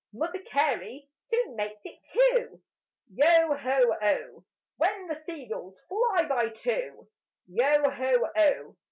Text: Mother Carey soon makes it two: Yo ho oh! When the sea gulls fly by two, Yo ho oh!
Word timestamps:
Mother 0.13 0.39
Carey 0.41 1.07
soon 1.27 1.55
makes 1.55 1.79
it 1.83 1.93
two: 2.11 2.59
Yo 3.13 3.53
ho 3.55 3.95
oh! 4.01 4.43
When 4.77 5.05
the 5.07 5.21
sea 5.27 5.45
gulls 5.45 5.79
fly 5.87 6.25
by 6.27 6.49
two, 6.49 7.07
Yo 7.45 7.87
ho 7.87 8.27
oh! 8.35 8.75